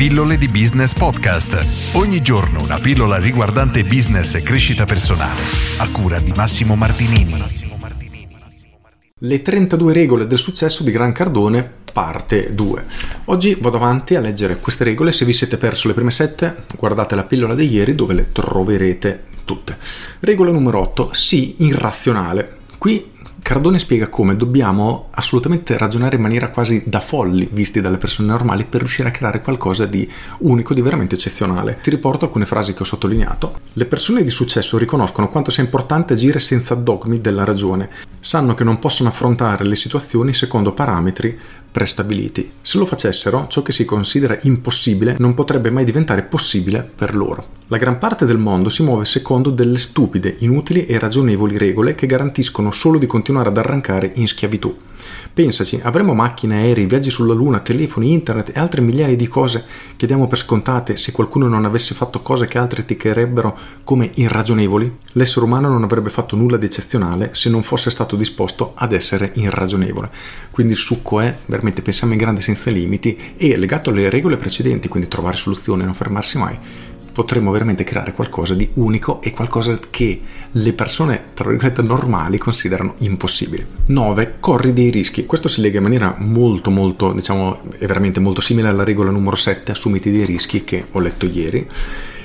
[0.00, 1.94] Pillole di Business Podcast.
[1.94, 5.42] Ogni giorno una pillola riguardante business e crescita personale.
[5.76, 7.34] A cura di Massimo Martinini.
[9.18, 12.84] Le 32 regole del successo di Gran Cardone, parte 2.
[13.26, 15.12] Oggi vado avanti a leggere queste regole.
[15.12, 19.24] Se vi siete perso le prime 7, guardate la pillola di ieri dove le troverete
[19.44, 19.76] tutte.
[20.20, 21.10] Regola numero 8.
[21.12, 22.56] Sii irrazionale.
[22.78, 23.09] Qui
[23.42, 28.64] Cardone spiega come dobbiamo assolutamente ragionare in maniera quasi da folli, visti dalle persone normali,
[28.64, 30.08] per riuscire a creare qualcosa di
[30.38, 31.78] unico, di veramente eccezionale.
[31.82, 33.60] Ti riporto alcune frasi che ho sottolineato.
[33.72, 38.09] Le persone di successo riconoscono quanto sia importante agire senza dogmi della ragione.
[38.22, 41.38] Sanno che non possono affrontare le situazioni secondo parametri
[41.72, 42.50] prestabiliti.
[42.60, 47.58] Se lo facessero, ciò che si considera impossibile non potrebbe mai diventare possibile per loro.
[47.68, 52.06] La gran parte del mondo si muove secondo delle stupide, inutili e ragionevoli regole che
[52.06, 54.76] garantiscono solo di continuare ad arrancare in schiavitù.
[55.32, 59.64] Pensaci, avremmo macchine, aerei, viaggi sulla Luna, telefoni, internet e altre migliaia di cose
[59.96, 64.92] che diamo per scontate se qualcuno non avesse fatto cose che altri eticherebbero come irragionevoli?
[65.12, 69.32] L'essere umano non avrebbe fatto nulla di eccezionale se non fosse stato disposto ad essere
[69.34, 70.10] irragionevole.
[70.50, 74.88] Quindi il succo è veramente pensiamo in grande senza limiti e legato alle regole precedenti,
[74.88, 76.58] quindi trovare soluzioni non fermarsi mai
[77.20, 82.94] potremmo veramente creare qualcosa di unico e qualcosa che le persone, tra virgolette, normali considerano
[82.98, 83.66] impossibile.
[83.86, 84.36] 9.
[84.40, 85.26] Corri dei rischi.
[85.26, 89.36] Questo si lega in maniera molto, molto, diciamo, è veramente molto simile alla regola numero
[89.36, 91.68] 7, assumiti dei rischi che ho letto ieri.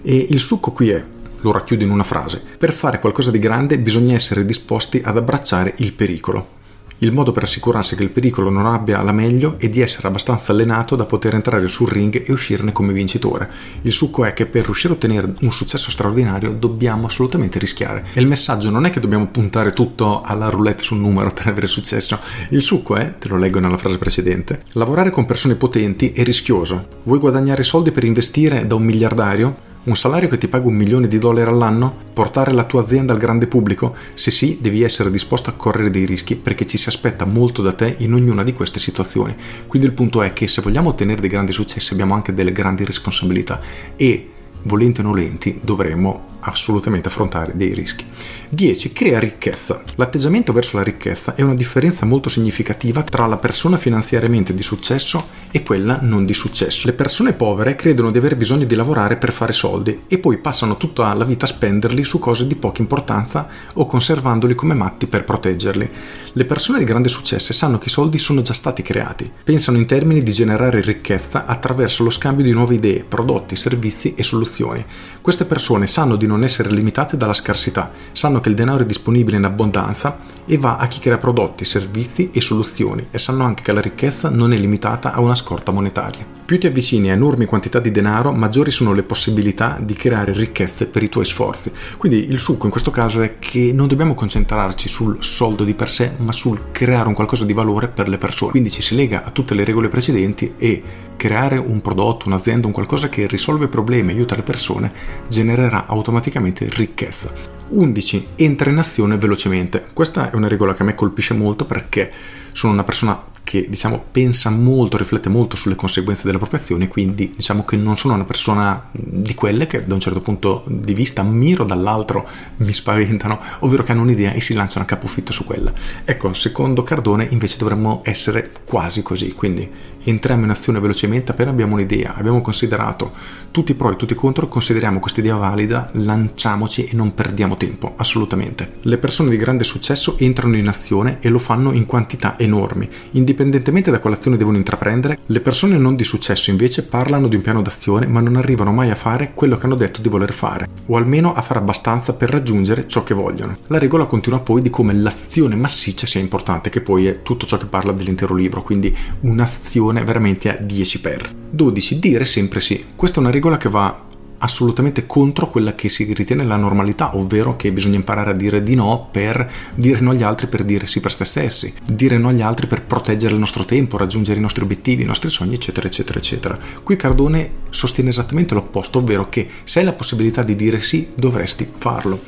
[0.00, 1.04] E il succo qui è
[1.40, 2.42] lo racchiudo in una frase.
[2.56, 6.56] Per fare qualcosa di grande bisogna essere disposti ad abbracciare il pericolo
[6.98, 10.50] il modo per assicurarsi che il pericolo non abbia la meglio è di essere abbastanza
[10.52, 13.48] allenato da poter entrare sul ring e uscirne come vincitore.
[13.82, 18.06] Il succo è che per riuscire a ottenere un successo straordinario dobbiamo assolutamente rischiare.
[18.12, 21.68] E il messaggio non è che dobbiamo puntare tutto alla roulette sul numero per avere
[21.68, 22.18] successo.
[22.50, 26.86] Il succo è, te lo leggo nella frase precedente, lavorare con persone potenti è rischioso.
[27.04, 29.67] Vuoi guadagnare soldi per investire da un miliardario?
[29.84, 31.94] Un salario che ti paga un milione di dollari all'anno?
[32.12, 33.94] Portare la tua azienda al grande pubblico?
[34.12, 37.72] Se sì, devi essere disposto a correre dei rischi perché ci si aspetta molto da
[37.72, 39.34] te in ognuna di queste situazioni.
[39.66, 42.84] Quindi il punto è che se vogliamo ottenere dei grandi successi abbiamo anche delle grandi
[42.84, 43.60] responsabilità
[43.96, 44.30] e
[44.64, 48.04] volenti o nolenti dovremmo assolutamente affrontare dei rischi.
[48.50, 48.92] 10.
[48.92, 49.82] Crea ricchezza.
[49.96, 55.26] L'atteggiamento verso la ricchezza è una differenza molto significativa tra la persona finanziariamente di successo
[55.50, 56.86] e quella non di successo.
[56.86, 60.76] Le persone povere credono di aver bisogno di lavorare per fare soldi e poi passano
[60.76, 65.24] tutta la vita a spenderli su cose di poca importanza o conservandoli come matti per
[65.24, 65.90] proteggerli.
[66.32, 69.86] Le persone di grande successo sanno che i soldi sono già stati creati, pensano in
[69.86, 74.84] termini di generare ricchezza attraverso lo scambio di nuove idee, prodotti, servizi e soluzioni.
[75.20, 79.36] Queste persone sanno di non essere limitate dalla scarsità, sanno che il denaro è disponibile
[79.36, 83.72] in abbondanza e va a chi crea prodotti, servizi e soluzioni e sanno anche che
[83.72, 86.24] la ricchezza non è limitata a una scorta monetaria.
[86.44, 90.86] Più ti avvicini a enormi quantità di denaro, maggiori sono le possibilità di creare ricchezze
[90.86, 91.70] per i tuoi sforzi.
[91.98, 95.90] Quindi il succo in questo caso è che non dobbiamo concentrarci sul soldo di per
[95.90, 98.52] sé, ma sul creare un qualcosa di valore per le persone.
[98.52, 100.82] Quindi ci si lega a tutte le regole precedenti e
[101.18, 104.92] creare un prodotto, un'azienda, un qualcosa che risolve problemi, aiuta le persone,
[105.28, 107.30] genererà automaticamente ricchezza.
[107.68, 108.28] 11.
[108.36, 109.88] Entra in azione velocemente.
[109.92, 112.10] Questa è una regola che a me colpisce molto perché
[112.52, 117.32] sono una persona che diciamo pensa molto, riflette molto sulle conseguenze delle proprie azioni, quindi
[117.34, 121.22] diciamo che non sono una persona di quelle che da un certo punto di vista
[121.22, 125.72] ammiro, dall'altro mi spaventano, ovvero che hanno un'idea e si lanciano a capofitto su quella.
[126.04, 129.66] Ecco, secondo Cardone invece dovremmo essere quasi così, quindi
[130.04, 133.12] entriamo in azione velocemente appena abbiamo un'idea, abbiamo considerato
[133.50, 137.56] tutti i pro e tutti i contro, consideriamo questa idea valida, lanciamoci e non perdiamo
[137.56, 138.72] tempo, assolutamente.
[138.82, 143.36] Le persone di grande successo entrano in azione e lo fanno in quantità enormi, indipendentemente
[143.38, 147.42] indipendentemente da quale azione devono intraprendere, le persone non di successo invece parlano di un
[147.42, 150.68] piano d'azione ma non arrivano mai a fare quello che hanno detto di voler fare,
[150.86, 153.58] o almeno a fare abbastanza per raggiungere ciò che vogliono.
[153.68, 157.58] La regola continua poi di come l'azione massiccia sia importante, che poi è tutto ciò
[157.58, 161.30] che parla dell'intero libro, quindi un'azione veramente a 10 per.
[161.50, 161.98] 12.
[161.98, 162.84] Dire sempre sì.
[162.96, 164.06] Questa è una regola che va
[164.38, 168.74] assolutamente contro quella che si ritiene la normalità, ovvero che bisogna imparare a dire di
[168.74, 172.42] no per dire no agli altri per dire sì per se stessi, dire no agli
[172.42, 176.18] altri per proteggere il nostro tempo, raggiungere i nostri obiettivi, i nostri sogni, eccetera, eccetera,
[176.18, 176.58] eccetera.
[176.82, 181.68] Qui Cardone sostiene esattamente l'opposto, ovvero che se hai la possibilità di dire sì, dovresti
[181.76, 182.20] farlo.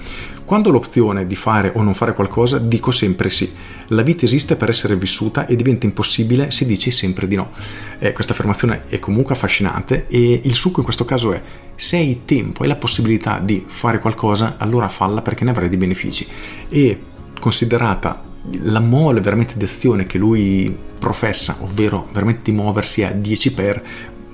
[0.51, 3.49] Quando ho l'opzione di fare o non fare qualcosa, dico sempre sì.
[3.91, 7.53] La vita esiste per essere vissuta e diventa impossibile se dici sempre di no.
[8.01, 11.41] Eh, questa affermazione è comunque affascinante e il succo in questo caso è
[11.77, 15.79] se hai tempo e la possibilità di fare qualcosa, allora falla perché ne avrai dei
[15.79, 16.27] benefici.
[16.69, 17.01] E
[17.39, 18.21] considerata
[18.63, 23.83] la mole veramente di azione che lui professa, ovvero veramente di muoversi a 10 per,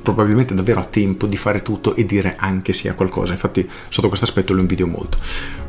[0.07, 3.33] probabilmente davvero a tempo di fare tutto e dire anche sia qualcosa.
[3.33, 5.19] Infatti, sotto questo aspetto lo invidio molto.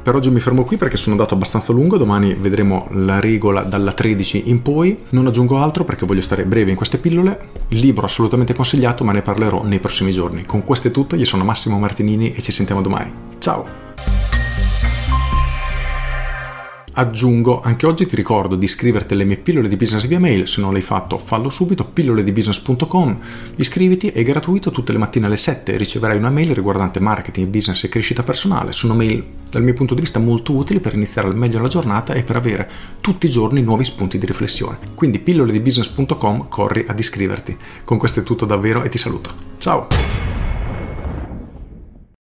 [0.07, 1.97] Per oggi mi fermo qui perché sono andato abbastanza lungo.
[1.97, 4.97] Domani vedremo la regola dalla 13 in poi.
[5.09, 7.49] Non aggiungo altro perché voglio stare breve in queste pillole.
[7.67, 10.45] Il libro assolutamente consigliato, ma ne parlerò nei prossimi giorni.
[10.45, 11.17] Con questo è tutto.
[11.17, 13.11] Io sono Massimo Martinini e ci sentiamo domani.
[13.39, 13.86] Ciao!
[16.99, 20.61] Aggiungo, anche oggi ti ricordo di iscriverti alle mie pillole di business via mail, se
[20.61, 23.19] non l'hai fatto fallo subito, pilloledibusiness.com,
[23.57, 27.89] iscriviti, è gratuito, tutte le mattine alle 7 riceverai una mail riguardante marketing, business e
[27.89, 31.61] crescita personale, sono mail dal mio punto di vista molto utili per iniziare al meglio
[31.61, 32.67] la giornata e per avere
[32.99, 34.79] tutti i giorni nuovi spunti di riflessione.
[34.95, 37.55] Quindi pilloledibusiness.com, corri ad iscriverti.
[37.85, 39.29] Con questo è tutto davvero e ti saluto.
[39.59, 40.26] Ciao!